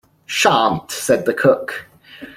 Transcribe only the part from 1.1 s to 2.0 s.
the cook.